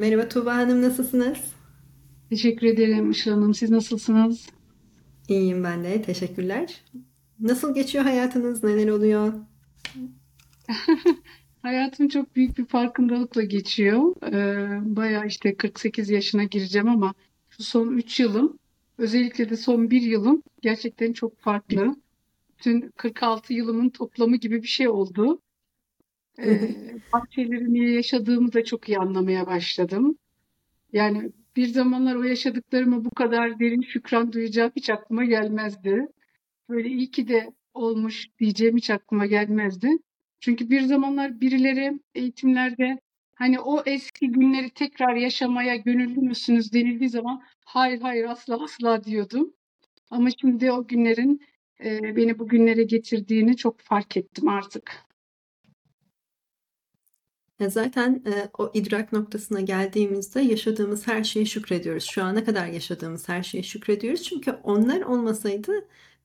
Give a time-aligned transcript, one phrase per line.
[0.00, 1.38] Merhaba Tuğba Hanım, nasılsınız?
[2.28, 3.54] Teşekkür ederim Işıl Hanım.
[3.54, 4.46] Siz nasılsınız?
[5.28, 6.82] İyiyim ben de, teşekkürler.
[7.40, 9.32] Nasıl geçiyor hayatınız, neler oluyor?
[11.62, 14.14] Hayatım çok büyük bir farkındalıkla geçiyor.
[14.32, 17.14] Ee, bayağı işte 48 yaşına gireceğim ama
[17.50, 18.58] şu son 3 yılım,
[18.98, 21.96] özellikle de son bir yılım gerçekten çok farklı.
[22.58, 25.40] Bütün 46 yılımın toplamı gibi bir şey oldu.
[26.44, 26.70] Ee,
[27.12, 30.18] bazı şeyleri niye yaşadığımı da çok iyi anlamaya başladım.
[30.92, 36.06] Yani bir zamanlar o yaşadıklarıma bu kadar derin şükran duyacağım hiç aklıma gelmezdi.
[36.68, 39.88] Böyle iyi ki de olmuş diyeceğim hiç aklıma gelmezdi.
[40.40, 42.98] Çünkü bir zamanlar birileri eğitimlerde
[43.34, 49.52] hani o eski günleri tekrar yaşamaya gönüllü müsünüz denildiği zaman hayır hayır asla asla diyordum.
[50.10, 51.40] Ama şimdi o günlerin
[51.84, 55.09] e, beni bugünlere getirdiğini çok fark ettim artık.
[57.60, 62.04] Ya Zaten e, o idrak noktasına geldiğimizde yaşadığımız her şeye şükrediyoruz.
[62.04, 64.22] Şu ana kadar yaşadığımız her şeye şükrediyoruz.
[64.22, 65.72] Çünkü onlar olmasaydı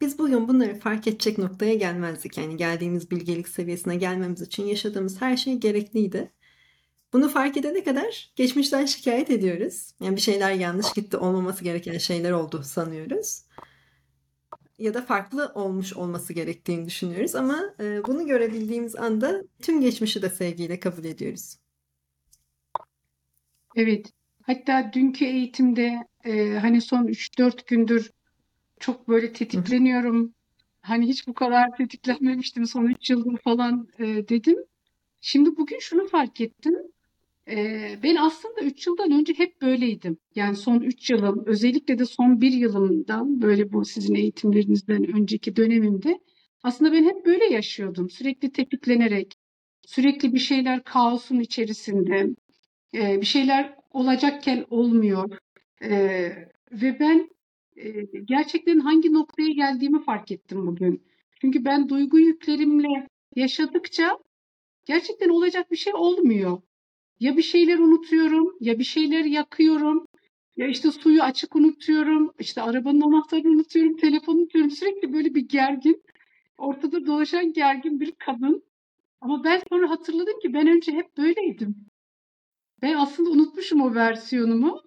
[0.02, 2.38] biz bugün bunları fark edecek noktaya gelmezdik.
[2.38, 6.32] Yani geldiğimiz bilgelik seviyesine gelmemiz için yaşadığımız her şey gerekliydi.
[7.14, 9.92] Bunu fark edene kadar geçmişten şikayet ediyoruz.
[10.00, 13.45] Yani bir şeyler yanlış gitti, olmaması gereken şeyler oldu sanıyoruz.
[14.78, 20.30] Ya da farklı olmuş olması gerektiğini düşünüyoruz ama e, bunu görebildiğimiz anda tüm geçmişi de
[20.30, 21.58] sevgiyle kabul ediyoruz.
[23.76, 24.12] Evet.
[24.42, 28.12] Hatta dünkü eğitimde e, hani son üç dört gündür
[28.80, 29.34] çok böyle Hı hı.
[29.34, 30.34] tetikleniyorum.
[30.82, 34.58] Hani hiç bu kadar tetiklenmemiştim son 3 yıldır falan e, dedim.
[35.22, 36.76] Şimdi bugün şunu fark ettim.
[37.50, 37.56] E,
[38.04, 40.18] ben aslında 3 yıldan önce hep böyleydim.
[40.36, 46.20] Yani son 3 yılım, özellikle de son bir yılımdan böyle bu sizin eğitimlerinizden önceki dönemimde
[46.64, 48.10] aslında ben hep böyle yaşıyordum.
[48.10, 49.34] Sürekli tetiklenerek,
[49.86, 52.30] sürekli bir şeyler kaosun içerisinde,
[52.94, 55.38] e, bir şeyler olacakken olmuyor.
[55.84, 55.92] E,
[56.72, 57.30] ve ben
[57.78, 57.92] e,
[58.26, 61.04] gerçekten hangi noktaya geldiğimi fark ettim bugün.
[61.42, 64.20] Çünkü ben duygu yüklerimle yaşadıkça
[64.86, 66.62] gerçekten olacak bir şey olmuyor.
[67.20, 70.06] Ya bir şeyler unutuyorum, ya bir şeyler yakıyorum,
[70.58, 74.72] ya işte suyu açık unutuyorum, işte arabanın anahtarını unutuyorum, telefonu unutuyorum.
[74.72, 76.04] Sürekli böyle bir gergin,
[76.58, 78.64] ortada dolaşan gergin bir kadın.
[79.22, 81.76] Ama ben sonra hatırladım ki ben önce hep böyleydim.
[82.82, 84.82] Ben aslında unutmuşum o versiyonumu.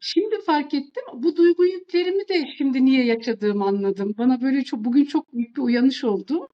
[0.00, 1.04] Şimdi fark ettim.
[1.14, 4.14] Bu duygu yüklerimi de şimdi niye yaşadığımı anladım.
[4.18, 6.48] Bana böyle çok bugün çok büyük bir uyanış oldu.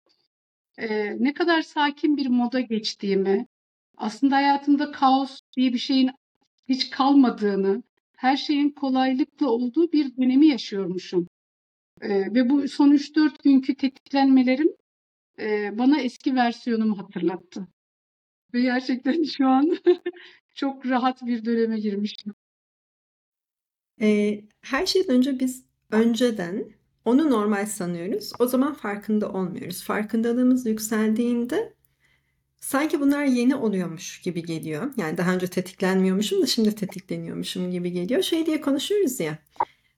[0.78, 3.46] Ee, ne kadar sakin bir moda geçtiğimi,
[4.02, 6.10] aslında hayatımda kaos diye bir şeyin
[6.68, 7.82] hiç kalmadığını,
[8.16, 11.28] her şeyin kolaylıkla olduğu bir dönemi yaşıyormuşum.
[12.00, 14.68] Ee, ve bu son 3-4 günkü tetiklenmelerim
[15.38, 17.68] e, bana eski versiyonumu hatırlattı.
[18.54, 19.78] Ve gerçekten şu an
[20.54, 22.34] çok rahat bir döneme girmişim.
[24.00, 26.72] E, her şeyden önce biz önceden
[27.04, 28.32] onu normal sanıyoruz.
[28.38, 29.84] O zaman farkında olmuyoruz.
[29.84, 31.74] Farkındalığımız yükseldiğinde
[32.62, 34.92] sanki bunlar yeni oluyormuş gibi geliyor.
[34.96, 38.22] Yani daha önce tetiklenmiyormuşum da şimdi tetikleniyormuşum gibi geliyor.
[38.22, 39.38] Şey diye konuşuyoruz ya.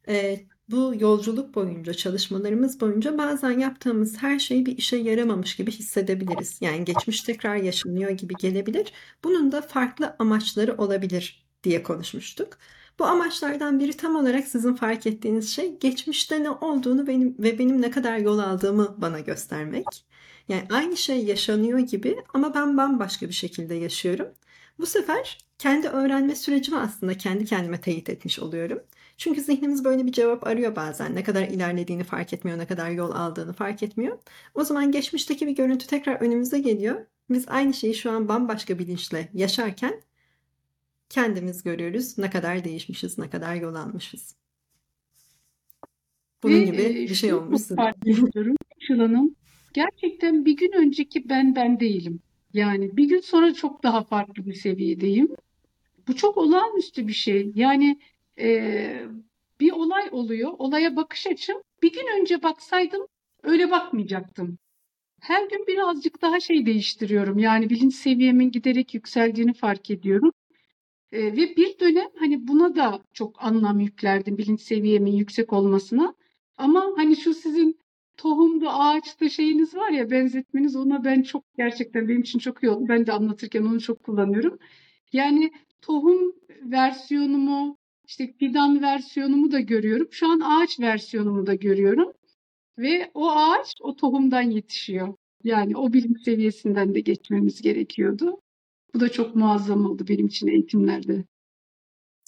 [0.08, 6.58] e, bu yolculuk boyunca, çalışmalarımız boyunca bazen yaptığımız her şey bir işe yaramamış gibi hissedebiliriz.
[6.60, 8.92] Yani geçmiş tekrar yaşanıyor gibi gelebilir.
[9.24, 12.58] Bunun da farklı amaçları olabilir diye konuşmuştuk.
[12.98, 17.82] Bu amaçlardan biri tam olarak sizin fark ettiğiniz şey geçmişte ne olduğunu benim ve benim
[17.82, 19.86] ne kadar yol aldığımı bana göstermek.
[20.48, 24.28] Yani aynı şey yaşanıyor gibi ama ben bambaşka bir şekilde yaşıyorum.
[24.78, 28.82] Bu sefer kendi öğrenme sürecimi aslında kendi kendime teyit etmiş oluyorum.
[29.16, 31.14] Çünkü zihnimiz böyle bir cevap arıyor bazen.
[31.14, 34.18] Ne kadar ilerlediğini fark etmiyor, ne kadar yol aldığını fark etmiyor.
[34.54, 37.06] O zaman geçmişteki bir görüntü tekrar önümüze geliyor.
[37.30, 40.02] Biz aynı şeyi şu an bambaşka bilinçle yaşarken
[41.08, 42.18] kendimiz görüyoruz.
[42.18, 44.34] Ne kadar değişmişiz, ne kadar yol almışız.
[46.44, 47.62] Ve Bunun gibi e, bir şey olmuş
[48.06, 49.34] ediyorum Işıl Hanım.
[49.74, 52.20] Gerçekten bir gün önceki ben ben değilim.
[52.52, 55.28] Yani bir gün sonra çok daha farklı bir seviyedeyim.
[56.08, 57.52] Bu çok olağanüstü bir şey.
[57.54, 57.98] Yani
[58.38, 59.06] e,
[59.60, 60.52] bir olay oluyor.
[60.58, 63.06] Olaya bakış açım bir gün önce baksaydım
[63.42, 64.58] öyle bakmayacaktım.
[65.20, 67.38] Her gün birazcık daha şey değiştiriyorum.
[67.38, 70.32] Yani bilinç seviyemin giderek yükseldiğini fark ediyorum.
[71.12, 76.14] E, ve bir dönem hani buna da çok anlam yüklerdim bilinç seviyemin yüksek olmasına.
[76.56, 77.83] Ama hani şu sizin
[78.16, 82.84] tohumda ağaçta şeyiniz var ya benzetmeniz ona ben çok gerçekten benim için çok iyi oldu.
[82.88, 84.58] Ben de anlatırken onu çok kullanıyorum.
[85.12, 85.52] Yani
[85.82, 86.32] tohum
[86.62, 90.08] versiyonumu işte fidan versiyonumu da görüyorum.
[90.10, 92.12] Şu an ağaç versiyonumu da görüyorum.
[92.78, 95.14] Ve o ağaç o tohumdan yetişiyor.
[95.44, 98.40] Yani o bilim seviyesinden de geçmemiz gerekiyordu.
[98.94, 101.24] Bu da çok muazzam oldu benim için eğitimlerde.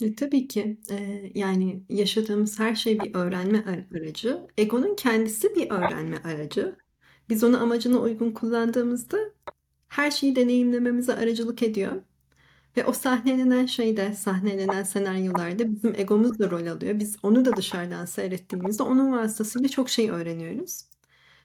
[0.01, 0.81] E, tabii ki.
[0.91, 4.47] Eee, yani yaşadığımız her şey bir öğrenme ar- aracı.
[4.59, 6.77] Egonun kendisi bir öğrenme aracı.
[7.29, 9.19] Biz onu amacına uygun kullandığımızda
[9.89, 12.03] her şeyi deneyimlememize aracılık ediyor.
[12.77, 17.01] Ve o sahnelenen şeyde, sahnelenen senaryolarda bizim egomuz da rol alıyor.
[17.01, 20.83] Biz onu da dışarıdan seyrettiğimizde onun vasıtasıyla çok şey öğreniyoruz.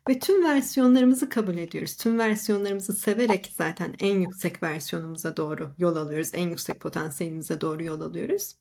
[0.09, 1.98] Ve tüm versiyonlarımızı kabul ediyoruz.
[1.98, 6.31] Tüm versiyonlarımızı severek zaten en yüksek versiyonumuza doğru yol alıyoruz.
[6.33, 8.56] En yüksek potansiyelimize doğru yol alıyoruz.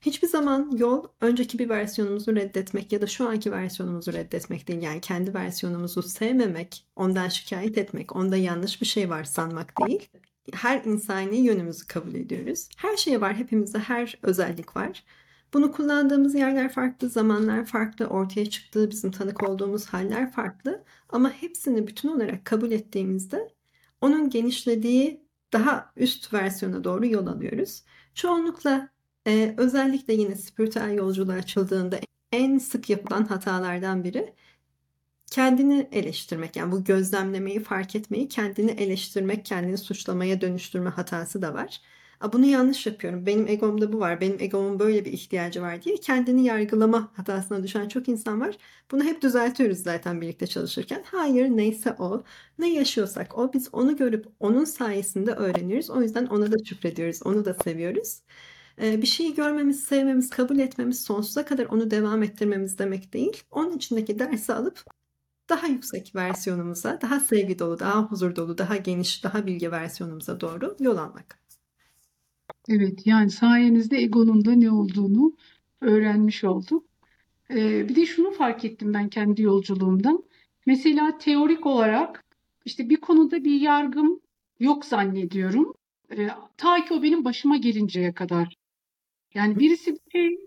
[0.00, 4.82] Hiçbir zaman yol önceki bir versiyonumuzu reddetmek ya da şu anki versiyonumuzu reddetmek değil.
[4.82, 10.08] Yani kendi versiyonumuzu sevmemek, ondan şikayet etmek, onda yanlış bir şey var sanmak değil.
[10.52, 12.68] Her insani yönümüzü kabul ediyoruz.
[12.76, 15.04] Her şey var, hepimizde her özellik var.
[15.54, 20.84] Bunu kullandığımız yerler farklı, zamanlar farklı, ortaya çıktığı bizim tanık olduğumuz haller farklı.
[21.08, 23.48] Ama hepsini bütün olarak kabul ettiğimizde
[24.00, 27.84] onun genişlediği daha üst versiyona doğru yol alıyoruz.
[28.14, 28.88] Çoğunlukla
[29.26, 32.00] e, özellikle yine spiritüel yolculuğa açıldığında
[32.32, 34.34] en sık yapılan hatalardan biri
[35.30, 36.56] kendini eleştirmek.
[36.56, 41.80] Yani bu gözlemlemeyi, fark etmeyi, kendini eleştirmek, kendini suçlamaya dönüştürme hatası da var
[42.32, 43.26] bunu yanlış yapıyorum.
[43.26, 44.20] Benim egomda bu var.
[44.20, 48.56] Benim egomun böyle bir ihtiyacı var diye kendini yargılama hatasına düşen çok insan var.
[48.90, 51.02] Bunu hep düzeltiyoruz zaten birlikte çalışırken.
[51.06, 52.24] Hayır neyse o.
[52.58, 53.52] Ne yaşıyorsak o.
[53.52, 55.90] Biz onu görüp onun sayesinde öğreniyoruz.
[55.90, 57.22] O yüzden ona da şükrediyoruz.
[57.24, 58.22] Onu da seviyoruz.
[58.82, 63.42] Ee, bir şeyi görmemiz, sevmemiz, kabul etmemiz, sonsuza kadar onu devam ettirmemiz demek değil.
[63.50, 64.84] Onun içindeki dersi alıp
[65.48, 70.76] daha yüksek versiyonumuza, daha sevgi dolu, daha huzur dolu, daha geniş, daha bilgi versiyonumuza doğru
[70.80, 71.41] yol almak.
[72.68, 75.36] Evet, yani sayenizde egonun da ne olduğunu
[75.80, 76.84] öğrenmiş olduk.
[77.50, 80.24] Ee, bir de şunu fark ettim ben kendi yolculuğumdan.
[80.66, 82.24] Mesela teorik olarak
[82.64, 84.20] işte bir konuda bir yargım
[84.60, 85.74] yok zannediyorum.
[86.16, 88.56] Ee, ta ki o benim başıma gelinceye kadar.
[89.34, 90.38] Yani birisi bir şey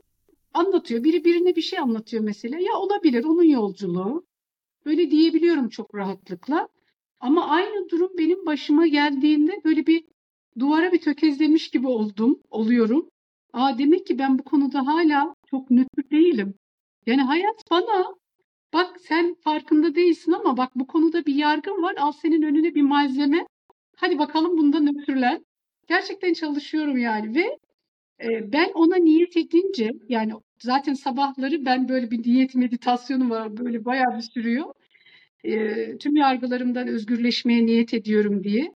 [0.54, 2.60] anlatıyor, biri birine bir şey anlatıyor mesela.
[2.60, 4.26] Ya olabilir, onun yolculuğu.
[4.86, 6.70] Böyle diyebiliyorum çok rahatlıkla.
[7.20, 10.06] Ama aynı durum benim başıma geldiğinde böyle bir
[10.60, 13.10] duvara bir tökezlemiş gibi oldum, oluyorum.
[13.54, 16.54] Aa demek ki ben bu konuda hala çok nötr değilim.
[17.06, 18.16] Yani hayat bana
[18.74, 21.96] bak sen farkında değilsin ama bak bu konuda bir yargın var.
[22.00, 23.48] Al senin önüne bir malzeme.
[23.98, 25.46] Hadi bakalım bunda nötrlen.
[25.88, 27.57] Gerçekten çalışıyorum yani ve
[28.24, 33.86] e, ben ona niyet edince yani zaten sabahları ben böyle bir niyet meditasyonu var böyle
[33.86, 34.66] bayağı bir sürüyor.
[35.44, 38.72] E, tüm yargılarımdan özgürleşmeye niyet ediyorum diye.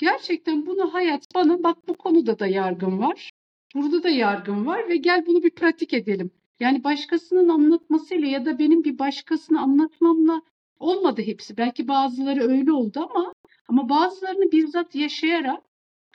[0.00, 3.30] Gerçekten bunu hayat bana bak bu konuda da yargım var.
[3.74, 6.30] Burada da yargım var ve gel bunu bir pratik edelim.
[6.60, 10.42] Yani başkasının anlatmasıyla ya da benim bir başkasını anlatmamla
[10.78, 11.56] olmadı hepsi.
[11.56, 13.34] Belki bazıları öyle oldu ama
[13.68, 15.62] ama bazılarını bizzat yaşayarak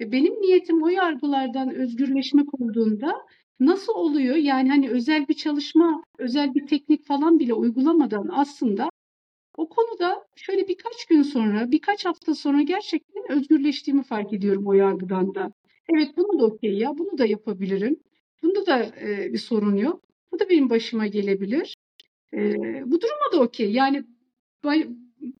[0.01, 3.13] ve benim niyetim o yargılardan özgürleşmek olduğunda
[3.59, 4.35] nasıl oluyor?
[4.35, 8.89] Yani hani özel bir çalışma, özel bir teknik falan bile uygulamadan aslında
[9.57, 15.35] o konuda şöyle birkaç gün sonra, birkaç hafta sonra gerçekten özgürleştiğimi fark ediyorum o yargıdan
[15.35, 15.51] da.
[15.93, 17.99] Evet bunu da okey ya, bunu da yapabilirim.
[18.43, 20.01] Bunda da e, bir sorun yok.
[20.31, 21.75] Bu da benim başıma gelebilir.
[22.33, 22.55] E,
[22.85, 23.71] bu duruma da okey.
[23.71, 24.03] Yani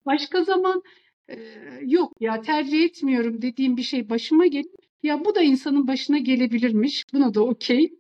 [0.06, 0.84] başka zaman
[1.30, 1.36] e,
[1.82, 4.64] yok ya tercih etmiyorum dediğim bir şey başıma gel.
[5.04, 7.04] Ya bu da insanın başına gelebilirmiş.
[7.14, 7.94] Buna da okey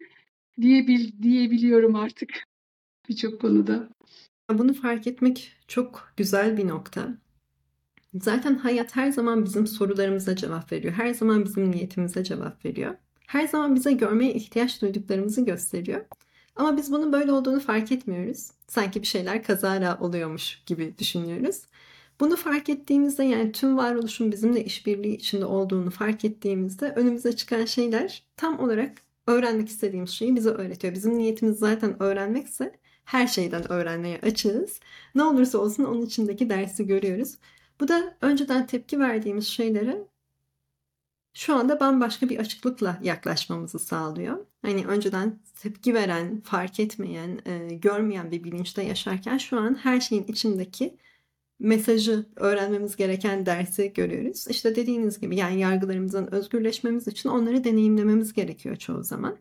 [0.61, 2.43] diyebil diyebiliyorum artık
[3.09, 3.89] birçok konuda.
[4.49, 7.17] Bunu fark etmek çok güzel bir nokta.
[8.21, 10.93] Zaten hayat her zaman bizim sorularımıza cevap veriyor.
[10.93, 12.95] Her zaman bizim niyetimize cevap veriyor.
[13.27, 16.05] Her zaman bize görmeye ihtiyaç duyduklarımızı gösteriyor.
[16.55, 18.51] Ama biz bunun böyle olduğunu fark etmiyoruz.
[18.67, 21.61] Sanki bir şeyler kazara oluyormuş gibi düşünüyoruz.
[22.19, 28.23] Bunu fark ettiğimizde yani tüm varoluşun bizimle işbirliği içinde olduğunu fark ettiğimizde önümüze çıkan şeyler
[28.37, 30.93] tam olarak öğrenmek istediğimiz şeyi bize öğretiyor.
[30.93, 32.71] Bizim niyetimiz zaten öğrenmekse
[33.05, 34.79] her şeyden öğrenmeye açığız.
[35.15, 37.35] Ne olursa olsun onun içindeki dersi görüyoruz.
[37.79, 40.07] Bu da önceden tepki verdiğimiz şeylere
[41.33, 44.45] şu anda bambaşka bir açıklıkla yaklaşmamızı sağlıyor.
[44.61, 50.23] Hani önceden tepki veren, fark etmeyen, e, görmeyen bir bilinçte yaşarken şu an her şeyin
[50.23, 50.97] içindeki
[51.59, 54.47] mesajı öğrenmemiz gereken dersi görüyoruz.
[54.49, 59.37] İşte dediğiniz gibi yani yargılarımızdan özgürleşmemiz için onları deneyimlememiz gerekiyor çoğu zaman.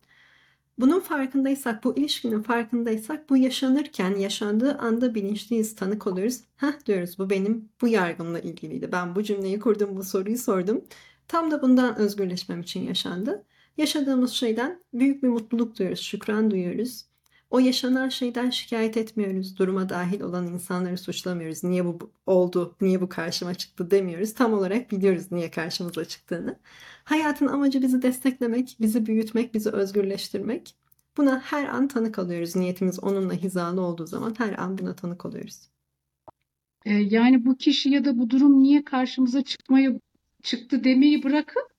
[0.78, 6.40] Bunun farkındaysak, bu ilişkinin farkındaysak bu yaşanırken, yaşandığı anda bilinçliyiz, tanık oluyoruz.
[6.56, 8.92] Heh diyoruz bu benim bu yargımla ilgiliydi.
[8.92, 10.84] Ben bu cümleyi kurdum, bu soruyu sordum.
[11.28, 13.44] Tam da bundan özgürleşmem için yaşandı.
[13.76, 17.04] Yaşadığımız şeyden büyük bir mutluluk duyuyoruz, şükran duyuyoruz.
[17.50, 19.58] O yaşanan şeyden şikayet etmiyoruz.
[19.58, 21.64] Duruma dahil olan insanları suçlamıyoruz.
[21.64, 24.34] Niye bu oldu, niye bu karşıma çıktı demiyoruz.
[24.34, 26.58] Tam olarak biliyoruz niye karşımıza çıktığını.
[27.04, 30.74] Hayatın amacı bizi desteklemek, bizi büyütmek, bizi özgürleştirmek.
[31.16, 32.56] Buna her an tanık alıyoruz.
[32.56, 35.68] Niyetimiz onunla hizalı olduğu zaman her an buna tanık oluyoruz.
[36.84, 39.92] Ee, yani bu kişi ya da bu durum niye karşımıza çıkmaya
[40.42, 41.73] çıktı demeyi bırakıp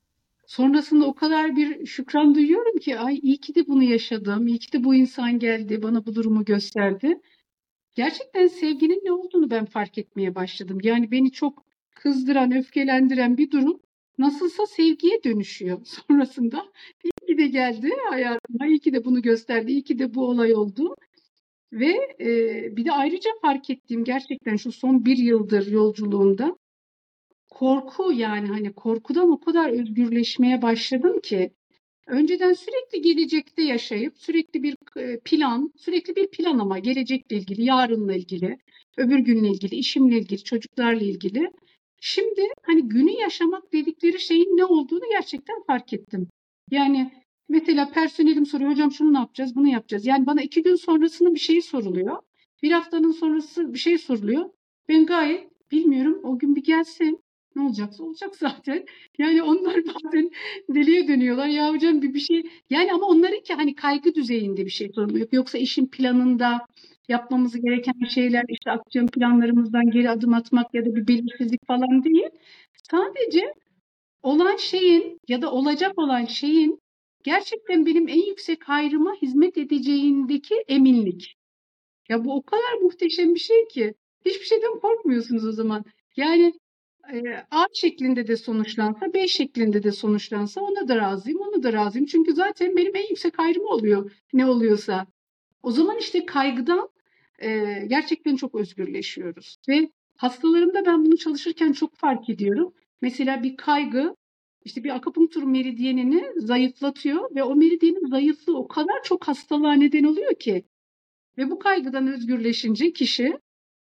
[0.47, 4.71] sonrasında o kadar bir şükran duyuyorum ki ay iyi ki de bunu yaşadım, iyi ki
[4.73, 7.21] de bu insan geldi, bana bu durumu gösterdi.
[7.95, 10.77] Gerçekten sevginin ne olduğunu ben fark etmeye başladım.
[10.83, 13.79] Yani beni çok kızdıran, öfkelendiren bir durum
[14.17, 16.65] nasılsa sevgiye dönüşüyor sonrasında.
[17.03, 20.53] İyi ki de geldi hayatıma, iyi ki de bunu gösterdi, iyi ki de bu olay
[20.53, 20.95] oldu.
[21.73, 22.27] Ve e,
[22.77, 26.57] bir de ayrıca fark ettiğim gerçekten şu son bir yıldır yolculuğumda
[27.55, 31.51] korku yani hani korkudan o kadar özgürleşmeye başladım ki
[32.07, 34.75] önceden sürekli gelecekte yaşayıp sürekli bir
[35.25, 38.57] plan, sürekli bir plan ama gelecekle ilgili, yarınla ilgili,
[38.97, 41.51] öbür günle ilgili, işimle ilgili, çocuklarla ilgili.
[42.01, 46.27] Şimdi hani günü yaşamak dedikleri şeyin ne olduğunu gerçekten fark ettim.
[46.71, 47.12] Yani
[47.50, 50.05] mesela personelim soruyor hocam şunu ne yapacağız, bunu yapacağız.
[50.05, 52.17] Yani bana iki gün sonrasının bir şeyi soruluyor.
[52.63, 54.50] Bir haftanın sonrası bir şey soruluyor.
[54.89, 57.25] Ben gayet bilmiyorum o gün bir gelsin.
[57.55, 58.85] Ne olacaksa olacak zaten.
[59.17, 60.31] Yani onlar bazen
[60.69, 61.47] deliye dönüyorlar.
[61.47, 65.27] Ya hocam bir, bir şey yani ama onların ki hani kaygı düzeyinde bir şey soruluyor.
[65.31, 66.67] Yoksa işin planında
[67.07, 72.29] yapmamız gereken şeyler işte aksiyon planlarımızdan geri adım atmak ya da bir belirsizlik falan değil.
[72.91, 73.53] Sadece
[74.24, 76.79] olan şeyin ya da olacak olan şeyin
[77.24, 81.35] gerçekten benim en yüksek hayrıma hizmet edeceğindeki eminlik.
[82.09, 83.93] Ya bu o kadar muhteşem bir şey ki
[84.25, 85.85] hiçbir şeyden korkmuyorsunuz o zaman.
[86.17, 86.53] Yani
[87.51, 92.05] A şeklinde de sonuçlansa, B şeklinde de sonuçlansa ona da razıyım, ona da razıyım.
[92.05, 95.07] Çünkü zaten benim en yüksek hayrım oluyor ne oluyorsa.
[95.63, 96.89] O zaman işte kaygıdan
[97.39, 97.50] e,
[97.88, 99.57] gerçekten çok özgürleşiyoruz.
[99.69, 102.74] Ve hastalarımda ben bunu çalışırken çok fark ediyorum.
[103.01, 104.15] Mesela bir kaygı
[104.65, 110.35] işte bir akupunktur meridyenini zayıflatıyor ve o meridyenin zayıflığı o kadar çok hastalığa neden oluyor
[110.35, 110.65] ki.
[111.38, 113.39] Ve bu kaygıdan özgürleşince kişi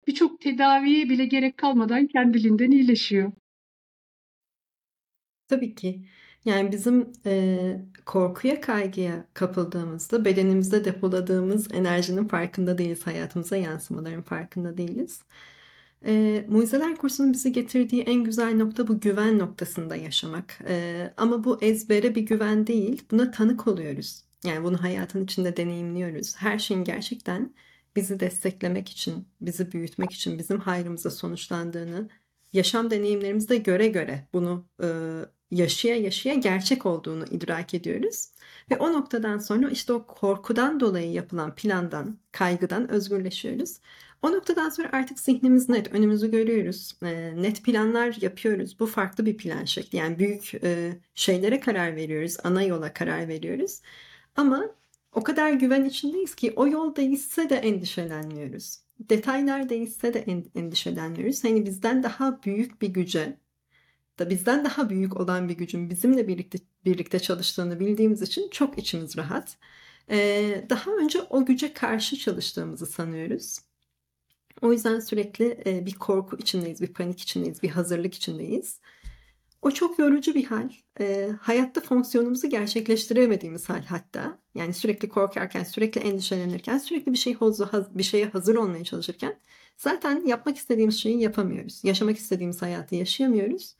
[0.08, 3.32] birçok tedaviye bile gerek kalmadan kendiliğinden iyileşiyor.
[5.48, 6.02] Tabii ki.
[6.44, 7.58] Yani bizim e,
[8.06, 15.22] korkuya, kaygıya kapıldığımızda bedenimizde depoladığımız enerjinin farkında değiliz, hayatımıza yansımaların farkında değiliz.
[16.06, 20.58] E, Mucizeler kursunun bizi getirdiği en güzel nokta bu güven noktasında yaşamak.
[20.68, 24.24] E, ama bu ezbere bir güven değil, buna tanık oluyoruz.
[24.44, 26.36] Yani bunu hayatın içinde deneyimliyoruz.
[26.36, 27.54] Her şeyin gerçekten
[27.98, 32.08] bizi desteklemek için, bizi büyütmek için, bizim hayrımıza sonuçlandığını,
[32.52, 34.88] yaşam deneyimlerimizde göre göre bunu e,
[35.50, 38.28] yaşaya yaşaya gerçek olduğunu idrak ediyoruz.
[38.70, 43.80] Ve o noktadan sonra işte o korkudan dolayı yapılan plandan, kaygıdan özgürleşiyoruz.
[44.22, 46.92] O noktadan sonra artık zihnimiz net, önümüzü görüyoruz.
[47.02, 48.80] E, net planlar yapıyoruz.
[48.80, 49.98] Bu farklı bir plan şekli.
[49.98, 53.80] Yani büyük e, şeylere karar veriyoruz, ana yola karar veriyoruz.
[54.36, 54.70] Ama
[55.12, 58.78] o kadar güven içindeyiz ki o yol değişse de endişelenmiyoruz.
[59.00, 60.24] Detaylar değişse de
[60.54, 61.44] endişelenmiyoruz.
[61.44, 63.38] Hani bizden daha büyük bir güce,
[64.18, 69.16] da bizden daha büyük olan bir gücün bizimle birlikte birlikte çalıştığını bildiğimiz için çok içimiz
[69.16, 69.56] rahat.
[70.10, 73.58] Ee, daha önce o güce karşı çalıştığımızı sanıyoruz.
[74.62, 78.80] O yüzden sürekli e, bir korku içindeyiz, bir panik içindeyiz, bir hazırlık içindeyiz.
[79.62, 80.70] O çok yorucu bir hal.
[81.00, 84.38] E, hayatta fonksiyonumuzu gerçekleştiremediğimiz hal hatta.
[84.54, 87.36] Yani sürekli korkarken, sürekli endişelenirken, sürekli bir şey
[87.70, 89.38] bir şeye hazır olmaya çalışırken
[89.76, 91.80] zaten yapmak istediğimiz şeyi yapamıyoruz.
[91.84, 93.76] Yaşamak istediğimiz hayatı yaşayamıyoruz.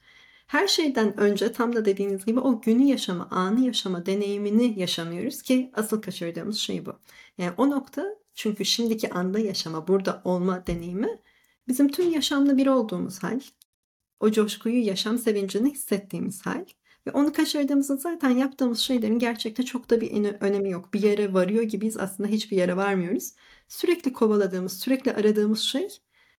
[0.47, 5.71] Her şeyden önce tam da dediğiniz gibi o günü yaşama, anı yaşama deneyimini yaşamıyoruz ki
[5.73, 6.93] asıl kaçırdığımız şey bu.
[7.37, 11.19] Yani o nokta çünkü şimdiki anda yaşama, burada olma deneyimi
[11.67, 13.39] bizim tüm yaşamla bir olduğumuz hal
[14.19, 16.65] o coşkuyu, yaşam sevincini hissettiğimiz hal.
[17.07, 20.93] Ve onu kaçırdığımızda zaten yaptığımız şeylerin gerçekte çok da bir önemi yok.
[20.93, 23.33] Bir yere varıyor gibiyiz aslında hiçbir yere varmıyoruz.
[23.67, 25.89] Sürekli kovaladığımız, sürekli aradığımız şey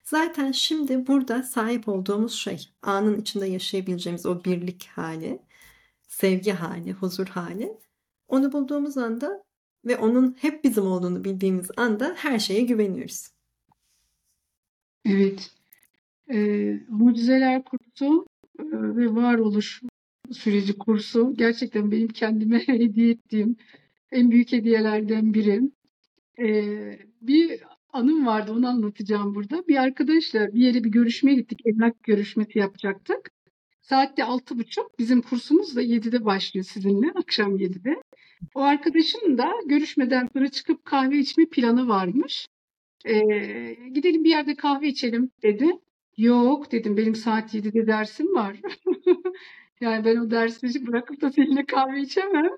[0.03, 2.69] zaten şimdi burada sahip olduğumuz şey.
[2.81, 5.41] Anın içinde yaşayabileceğimiz o birlik hali,
[6.07, 7.77] sevgi hali, huzur hali.
[8.27, 9.43] Onu bulduğumuz anda
[9.85, 13.27] ve onun hep bizim olduğunu bildiğimiz anda her şeye güveniyoruz.
[15.05, 15.58] Evet.
[16.33, 16.39] E,
[16.89, 18.25] Mucizeler kursu
[18.59, 19.81] e, ve varoluş
[20.31, 23.55] süreci kursu gerçekten benim kendime hediye ettiğim
[24.11, 25.61] en büyük hediyelerden biri.
[26.39, 26.49] E,
[27.21, 27.59] bir
[27.93, 29.67] anım vardı onu anlatacağım burada.
[29.67, 31.61] Bir arkadaşla bir yere bir görüşmeye gittik.
[31.65, 33.31] Emlak görüşmesi yapacaktık.
[33.81, 34.99] Saatte altı buçuk.
[34.99, 37.11] Bizim kursumuz da 7'de başlıyor sizinle.
[37.15, 37.95] Akşam 7'de.
[38.55, 42.47] O arkadaşım da görüşmeden sonra çıkıp kahve içme planı varmış.
[43.05, 45.65] Ee, gidelim bir yerde kahve içelim dedi.
[46.19, 48.57] Yok dedim benim saat 7'de dersim var.
[49.81, 52.49] yani ben o dersimi bırakıp da seninle kahve içemem.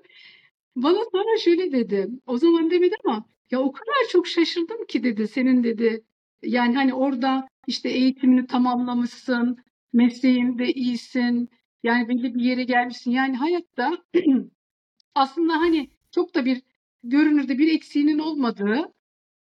[0.76, 2.08] Bana sonra şöyle dedi.
[2.26, 6.04] O zaman demedi ama ya o kadar çok şaşırdım ki dedi senin dedi.
[6.42, 9.56] Yani hani orada işte eğitimini tamamlamışsın,
[9.92, 11.50] mesleğinde iyisin,
[11.82, 13.10] yani belli bir yere gelmişsin.
[13.10, 13.98] Yani hayatta
[15.14, 16.62] aslında hani çok da bir
[17.04, 18.92] görünürde bir eksiğinin olmadığı,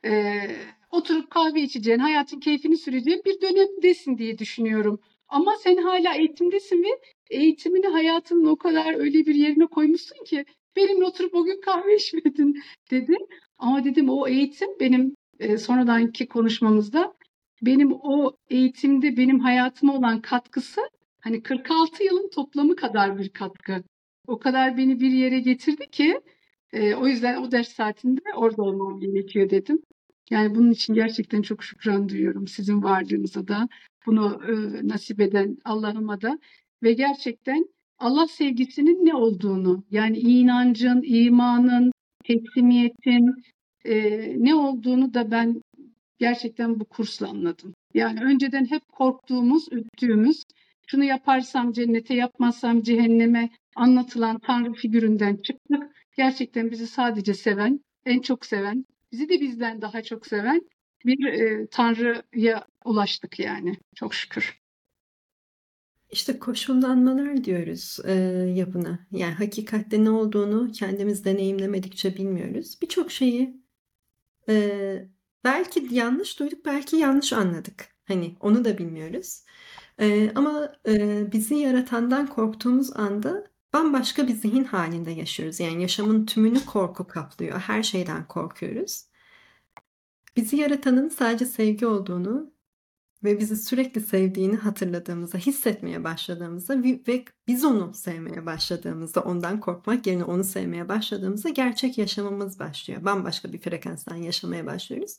[0.05, 0.41] e,
[0.91, 5.01] oturup kahve içeceğin, hayatın keyfini süreceğin bir dönemdesin diye düşünüyorum.
[5.29, 6.89] Ama sen hala eğitimdesin ve
[7.31, 10.45] eğitimini hayatının o kadar öyle bir yerine koymuşsun ki
[10.77, 13.15] benimle oturup o gün kahve içmedin dedi.
[13.59, 17.15] Ama dedim o eğitim benim e, sonradanki konuşmamızda
[17.63, 20.81] benim o eğitimde benim hayatıma olan katkısı
[21.21, 23.83] hani 46 yılın toplamı kadar bir katkı.
[24.27, 26.21] O kadar beni bir yere getirdi ki
[26.73, 29.83] e, o yüzden o ders saatinde orada olmam gerekiyor dedim.
[30.31, 33.69] Yani bunun için gerçekten çok şükran duyuyorum sizin varlığınıza da,
[34.07, 34.53] bunu e,
[34.89, 36.39] nasip eden Allah'ıma da
[36.83, 37.67] ve gerçekten
[37.99, 41.93] Allah sevgisinin ne olduğunu, yani inancın, imanın,
[42.25, 43.35] teslimiyetin
[43.85, 43.95] e,
[44.45, 45.63] ne olduğunu da ben
[46.19, 47.75] gerçekten bu kursla anladım.
[47.95, 50.43] Yani önceden hep korktuğumuz, ürktüğümüz,
[50.87, 55.83] şunu yaparsam cennete, yapmazsam cehenneme anlatılan Tanrı figüründen çıktık.
[56.17, 60.63] Gerçekten bizi sadece seven, en çok seven, bizi de bizden daha çok seven
[61.05, 63.77] bir e, Tanrı'ya ulaştık yani.
[63.95, 64.61] Çok şükür.
[66.11, 68.13] İşte koşullanmalar diyoruz e,
[68.57, 69.07] yapına.
[69.13, 72.79] Yani hakikatte ne olduğunu kendimiz deneyimlemedikçe bilmiyoruz.
[72.83, 73.61] Birçok şeyi
[74.49, 75.09] e,
[75.45, 77.89] belki yanlış duyduk, belki yanlış anladık.
[78.05, 79.45] Hani onu da bilmiyoruz.
[80.01, 85.61] E, ama e, bizi yaratandan korktuğumuz anda bambaşka bir zihin halinde yaşıyoruz.
[85.61, 87.61] Yani yaşamın tümünü korku kaplıyor.
[87.61, 89.05] Her şeyden korkuyoruz.
[90.37, 92.53] Bizi yaratanın sadece sevgi olduğunu
[93.25, 100.25] ve bizi sürekli sevdiğini hatırladığımızda, hissetmeye başladığımızda ve biz onu sevmeye başladığımızda, ondan korkmak yerine
[100.25, 103.05] onu sevmeye başladığımızda gerçek yaşamımız başlıyor.
[103.05, 105.19] Bambaşka bir frekanstan yaşamaya başlıyoruz.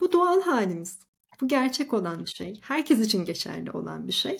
[0.00, 0.98] Bu doğal halimiz.
[1.40, 2.60] Bu gerçek olan bir şey.
[2.62, 4.38] Herkes için geçerli olan bir şey.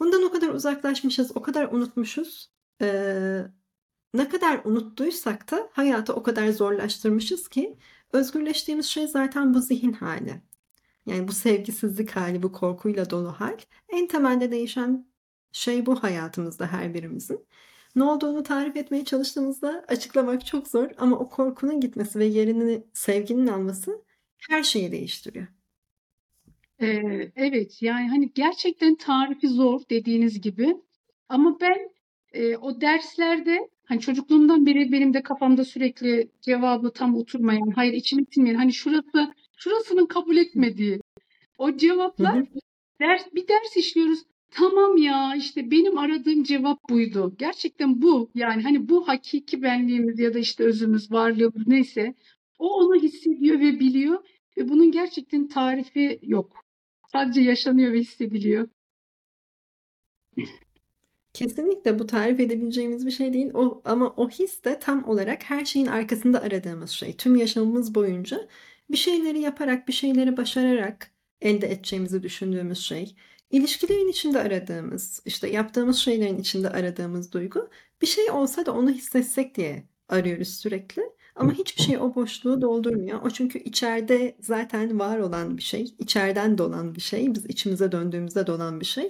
[0.00, 2.50] Bundan o kadar uzaklaşmışız, o kadar unutmuşuz.
[2.80, 3.42] Ee,
[4.14, 7.78] ne kadar unuttuysak da hayatı o kadar zorlaştırmışız ki
[8.12, 10.42] özgürleştiğimiz şey zaten bu zihin hali.
[11.06, 13.58] Yani bu sevgisizlik hali, bu korkuyla dolu hal.
[13.88, 15.06] En temelde değişen
[15.52, 17.46] şey bu hayatımızda her birimizin.
[17.96, 23.46] Ne olduğunu tarif etmeye çalıştığımızda açıklamak çok zor ama o korkunun gitmesi ve yerini sevginin
[23.46, 24.04] alması
[24.48, 25.46] her şeyi değiştiriyor.
[26.80, 30.76] Ee, evet yani hani gerçekten tarifi zor dediğiniz gibi
[31.28, 31.90] ama ben
[32.32, 38.24] e, o derslerde hani çocukluğumdan beri benim de kafamda sürekli cevabı tam oturmayan hayır içimi
[38.30, 41.00] sinmeyen hani şurası şurasının kabul etmediği
[41.58, 42.60] o cevaplar hı hı.
[43.00, 44.18] ders bir ders işliyoruz
[44.50, 50.34] tamam ya işte benim aradığım cevap buydu gerçekten bu yani hani bu hakiki benliğimiz ya
[50.34, 52.14] da işte özümüz varlığımız neyse
[52.58, 54.24] o onu hissediyor ve biliyor
[54.56, 56.64] ve bunun gerçekten tarifi yok.
[57.12, 58.68] Sadece yaşanıyor ve hissediliyor.
[61.32, 63.50] Kesinlikle bu tarif edebileceğimiz bir şey değil.
[63.54, 67.16] O ama o his de tam olarak her şeyin arkasında aradığımız şey.
[67.16, 68.48] Tüm yaşamımız boyunca
[68.90, 73.14] bir şeyleri yaparak, bir şeyleri başararak elde edeceğimizi düşündüğümüz şey.
[73.50, 77.68] İlişkilerin içinde aradığımız, işte yaptığımız şeylerin içinde aradığımız duygu
[78.02, 81.02] bir şey olsa da onu hissetsek diye arıyoruz sürekli.
[81.34, 83.22] Ama hiçbir şey o boşluğu doldurmuyor.
[83.22, 88.46] O çünkü içeride zaten var olan bir şey, içeriden dolan bir şey, biz içimize döndüğümüzde
[88.46, 89.08] dolan bir şey.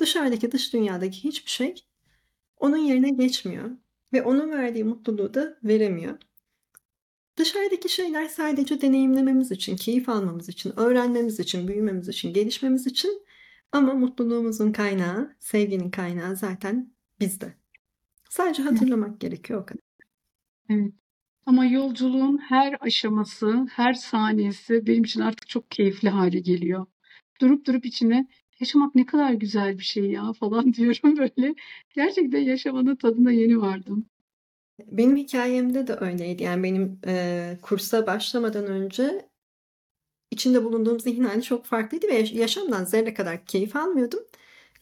[0.00, 1.74] Dışarıdaki, dış dünyadaki hiçbir şey
[2.56, 3.70] onun yerine geçmiyor
[4.12, 6.18] ve onun verdiği mutluluğu da veremiyor.
[7.36, 13.22] Dışarıdaki şeyler sadece deneyimlememiz için, keyif almamız için, öğrenmemiz için, büyümemiz için, gelişmemiz için
[13.72, 17.54] ama mutluluğumuzun kaynağı, sevginin kaynağı zaten bizde.
[18.30, 19.82] Sadece hatırlamak gerekiyor o kadar.
[20.70, 20.92] Evet.
[21.46, 26.86] Ama yolculuğun her aşaması, her saniyesi benim için artık çok keyifli hale geliyor.
[27.40, 28.28] Durup durup içine
[28.62, 31.54] yaşamak ne kadar güzel bir şey ya falan diyorum böyle.
[31.94, 34.06] Gerçekten yaşamanın tadına yeni vardım.
[34.86, 36.42] Benim hikayemde de öyleydi.
[36.42, 39.28] Yani benim e, kursa başlamadan önce
[40.30, 44.20] içinde bulunduğum zihin hali çok farklıydı ve yaşamdan zerre kadar keyif almıyordum.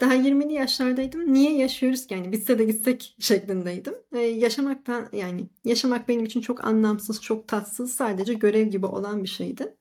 [0.01, 1.33] Daha 20'li yaşlardaydım.
[1.33, 2.15] Niye yaşıyoruz ki?
[2.15, 3.95] Yani bitse de gitsek şeklindeydim.
[4.13, 9.29] Ee, yaşamaktan yani yaşamak benim için çok anlamsız, çok tatsız, sadece görev gibi olan bir
[9.29, 9.77] şeydi.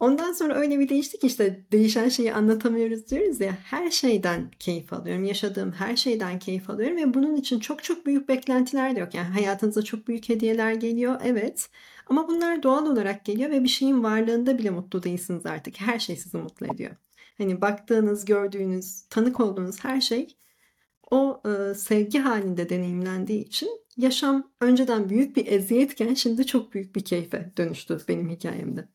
[0.00, 3.58] Ondan sonra öyle bir değişti ki işte değişen şeyi anlatamıyoruz diyoruz ya.
[3.64, 5.24] Her şeyden keyif alıyorum.
[5.24, 9.14] Yaşadığım her şeyden keyif alıyorum ve bunun için çok çok büyük beklentiler de yok.
[9.14, 11.70] Yani hayatınıza çok büyük hediyeler geliyor evet.
[12.06, 15.80] Ama bunlar doğal olarak geliyor ve bir şeyin varlığında bile mutlu değilsiniz artık.
[15.80, 16.96] Her şey sizi mutlu ediyor.
[17.38, 20.36] Hani baktığınız, gördüğünüz, tanık olduğunuz her şey
[21.10, 27.04] o e, sevgi halinde deneyimlendiği için yaşam önceden büyük bir eziyetken şimdi çok büyük bir
[27.04, 28.88] keyfe dönüştü benim hikayemde.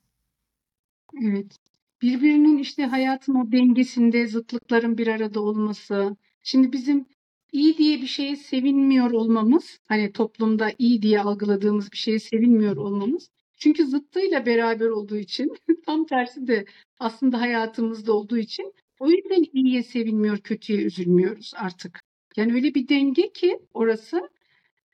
[1.24, 1.58] Evet.
[2.02, 6.16] Birbirinin işte hayatın o dengesinde zıtlıkların bir arada olması.
[6.44, 7.06] Şimdi bizim
[7.52, 13.30] iyi diye bir şeye sevinmiyor olmamız, hani toplumda iyi diye algıladığımız bir şeye sevinmiyor olmamız.
[13.58, 15.54] Çünkü zıttıyla beraber olduğu için,
[15.86, 16.66] tam tersi de
[17.00, 22.00] aslında hayatımızda olduğu için o yüzden iyiye sevinmiyor, kötüye üzülmüyoruz artık.
[22.38, 24.30] Yani öyle bir denge ki orası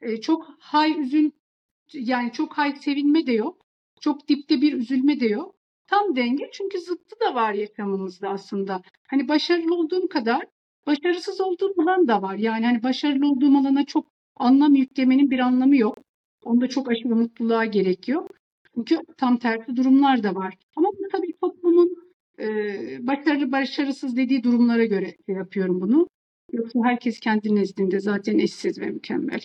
[0.01, 1.33] e, çok hay üzün
[1.93, 3.65] yani çok hay sevinme de yok.
[4.01, 5.60] Çok dipte bir üzülme de yok.
[5.91, 8.81] Tam denge çünkü zıttı da var yaşamımızda aslında.
[9.07, 10.45] Hani başarılı olduğum kadar
[10.87, 12.35] başarısız olduğum alan da var.
[12.35, 15.97] Yani hani başarılı olduğum alana çok anlam yüklemenin bir anlamı yok.
[16.43, 18.31] Onda çok aşırı mutluluğa gerek yok.
[18.75, 20.53] Çünkü tam tersi durumlar da var.
[20.75, 21.95] Ama bu tabii toplumun
[22.39, 22.47] e,
[23.07, 26.07] başarılı başarısız dediği durumlara göre yapıyorum bunu.
[26.51, 29.41] Yoksa herkes kendi nezdinde zaten eşsiz ve mükemmel.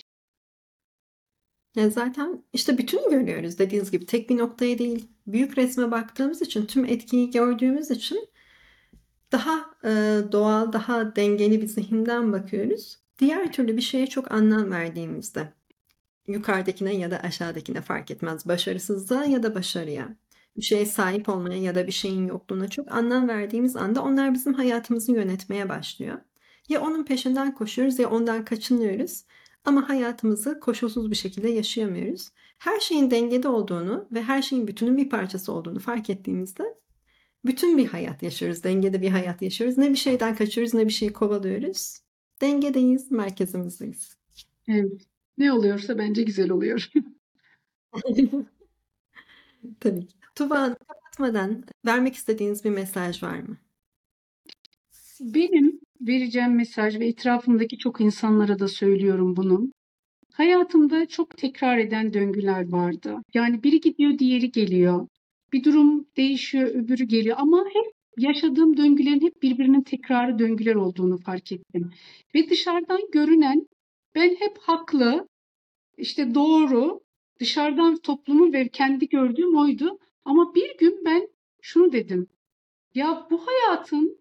[1.77, 6.67] Ya zaten işte bütünü görüyoruz dediğiniz gibi tek bir noktaya değil büyük resme baktığımız için
[6.67, 8.29] tüm etkiyi gördüğümüz için
[9.33, 12.99] daha e, doğal daha dengeli bir zihinden bakıyoruz.
[13.19, 15.53] Diğer türlü bir şeye çok anlam verdiğimizde
[16.29, 20.17] yukarıdakine ya da aşağıdakine fark etmez başarısızlığa ya da başarıya
[20.57, 24.55] bir şeye sahip olmaya ya da bir şeyin yokluğuna çok anlam verdiğimiz anda onlar bizim
[24.55, 26.19] hayatımızı yönetmeye başlıyor.
[26.69, 29.25] Ya onun peşinden koşuyoruz ya ondan kaçınıyoruz.
[29.67, 32.31] Ama hayatımızı koşulsuz bir şekilde yaşayamıyoruz.
[32.59, 36.65] Her şeyin dengede olduğunu ve her şeyin bütünün bir parçası olduğunu fark ettiğimizde
[37.47, 38.65] bütün bir hayat yaşıyoruz.
[38.65, 39.79] Dengede bir hayat yaşıyoruz.
[39.79, 41.99] Ne bir şeyden kaçıyoruz ne bir şeyi kovalıyoruz.
[42.41, 44.17] Dengedeyiz, merkezimizdeyiz.
[44.69, 45.03] Evet.
[45.39, 46.91] Ne oluyorsa bence güzel oluyor.
[49.81, 50.17] Tabii ki.
[50.35, 53.59] Tuba kapatmadan vermek istediğiniz bir mesaj var mı?
[55.21, 59.71] Benim vereceğim mesaj ve etrafımdaki çok insanlara da söylüyorum bunu.
[60.33, 63.17] Hayatımda çok tekrar eden döngüler vardı.
[63.35, 65.09] Yani biri gidiyor, diğeri geliyor.
[65.53, 71.53] Bir durum değişiyor, öbürü geliyor ama hep yaşadığım döngülerin hep birbirinin tekrarı döngüler olduğunu fark
[71.53, 71.91] ettim.
[72.35, 73.67] Ve dışarıdan görünen
[74.15, 75.29] ben hep haklı,
[75.99, 77.01] işte doğru,
[77.41, 79.99] dışarıdan toplumu ve kendi gördüğüm oydu.
[80.25, 81.29] Ama bir gün ben
[81.63, 82.27] şunu dedim.
[82.95, 84.19] Ya bu hayatın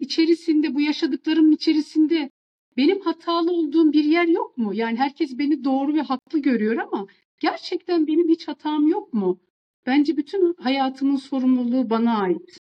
[0.00, 2.30] içerisinde, bu yaşadıklarımın içerisinde
[2.76, 4.74] benim hatalı olduğum bir yer yok mu?
[4.74, 7.06] Yani herkes beni doğru ve haklı görüyor ama
[7.40, 9.40] gerçekten benim hiç hatam yok mu?
[9.86, 12.58] Bence bütün hayatımın sorumluluğu bana ait.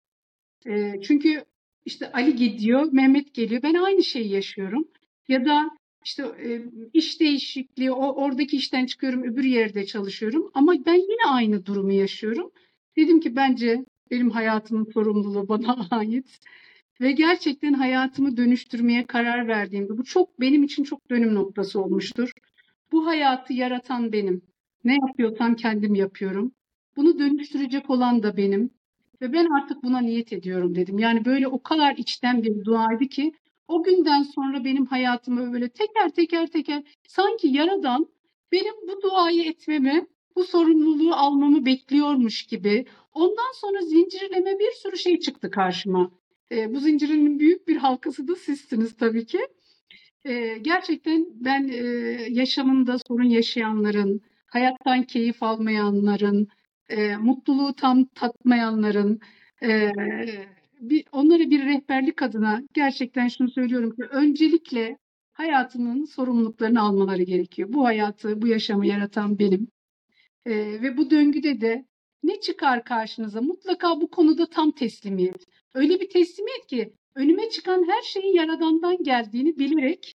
[0.66, 1.44] E, çünkü
[1.84, 3.62] işte Ali gidiyor, Mehmet geliyor.
[3.62, 4.88] Ben aynı şeyi yaşıyorum.
[5.28, 5.70] Ya da
[6.04, 10.50] işte e, iş değişikliği, o oradaki işten çıkıyorum, öbür yerde çalışıyorum.
[10.54, 12.50] Ama ben yine aynı durumu yaşıyorum.
[12.96, 16.38] Dedim ki bence benim hayatımın sorumluluğu bana ait.
[17.00, 22.32] Ve gerçekten hayatımı dönüştürmeye karar verdiğimde bu çok benim için çok dönüm noktası olmuştur.
[22.92, 24.42] Bu hayatı yaratan benim.
[24.84, 26.52] Ne yapıyorsam kendim yapıyorum.
[26.96, 28.70] Bunu dönüştürecek olan da benim.
[29.22, 30.98] Ve ben artık buna niyet ediyorum dedim.
[30.98, 33.32] Yani böyle o kadar içten bir duaydı ki
[33.68, 38.06] o günden sonra benim hayatımı böyle teker teker teker sanki yaradan
[38.52, 42.86] benim bu duayı etmemi, bu sorumluluğu almamı bekliyormuş gibi.
[43.14, 46.10] Ondan sonra zincirleme bir sürü şey çıktı karşıma.
[46.52, 49.38] E, bu zincirin büyük bir halkası da sizsiniz tabii ki.
[50.24, 51.76] E, gerçekten ben e,
[52.30, 56.48] yaşamında sorun yaşayanların, hayattan keyif almayanların,
[56.88, 59.20] e, mutluluğu tam tatmayanların,
[59.62, 59.92] e,
[60.80, 64.98] bir, onlara bir rehberlik adına gerçekten şunu söylüyorum ki öncelikle
[65.32, 67.68] hayatının sorumluluklarını almaları gerekiyor.
[67.72, 69.68] Bu hayatı, bu yaşamı yaratan benim.
[70.46, 71.86] E, ve bu döngüde de
[72.22, 73.40] ne çıkar karşınıza?
[73.40, 75.44] Mutlaka bu konuda tam teslimiyet.
[75.74, 80.14] Öyle bir teslimiyet ki önüme çıkan her şeyin Yaradan'dan geldiğini bilerek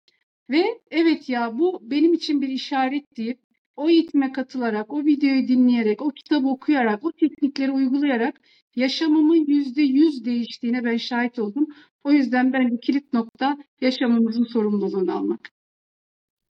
[0.50, 3.38] ve evet ya bu benim için bir işaret deyip
[3.76, 8.40] o eğitime katılarak, o videoyu dinleyerek, o kitabı okuyarak, o teknikleri uygulayarak
[8.76, 11.66] yaşamımın yüzde yüz değiştiğine ben şahit oldum.
[12.04, 15.50] O yüzden ben kilit nokta yaşamımızın sorumluluğunu almak.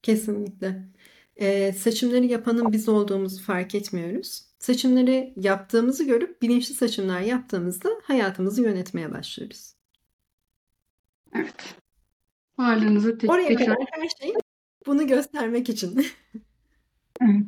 [0.02, 0.88] Kesinlikle.
[1.38, 4.44] Ee, seçimleri yapanın biz olduğumuzu fark etmiyoruz.
[4.58, 9.74] Seçimleri yaptığımızı görüp bilinçli seçimler yaptığımızda hayatımızı yönetmeye başlıyoruz.
[11.34, 11.74] Evet.
[12.58, 13.66] Varlığınızı tek Oraya tekrar...
[13.66, 14.34] kadar her şey
[14.86, 15.96] bunu göstermek için.
[17.20, 17.46] evet.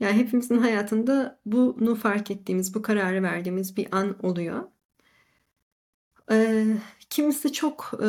[0.00, 4.68] Yani hepimizin hayatında bunu fark ettiğimiz, bu kararı verdiğimiz bir an oluyor.
[6.30, 6.66] Ee,
[7.10, 8.08] kimisi çok e,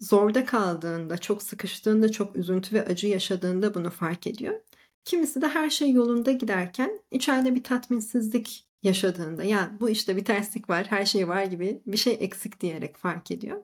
[0.00, 4.60] zorda kaldığında, çok sıkıştığında, çok üzüntü ve acı yaşadığında bunu fark ediyor.
[5.04, 10.70] Kimisi de her şey yolunda giderken içeride bir tatminsizlik yaşadığında, ya bu işte bir terslik
[10.70, 13.62] var, her şey var gibi bir şey eksik diyerek fark ediyor.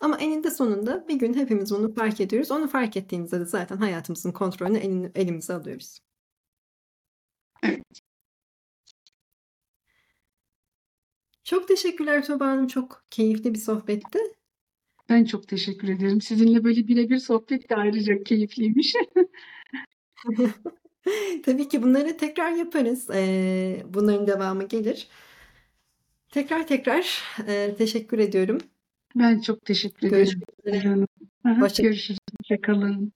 [0.00, 2.50] Ama eninde sonunda bir gün hepimiz bunu fark ediyoruz.
[2.50, 5.98] Onu fark ettiğimizde de zaten hayatımızın kontrolünü elimize alıyoruz.
[7.62, 8.02] Evet.
[11.44, 12.66] Çok teşekkürler Tuğba Hanım.
[12.66, 14.18] Çok keyifli bir sohbetti.
[15.12, 16.20] Ben çok teşekkür ederim.
[16.20, 18.94] Sizinle böyle birebir sohbet de ayrıca keyifliymiş.
[21.44, 23.10] Tabii ki bunları tekrar yaparız.
[23.14, 25.08] Ee, bunların devamı gelir.
[26.30, 28.58] Tekrar tekrar e, teşekkür ediyorum.
[29.16, 30.24] Ben çok teşekkür ederim.
[30.24, 31.06] Görüşmek üzere.
[31.44, 32.18] Aha, Hoşça- Görüşürüz.
[32.40, 33.12] Hoşçakalın.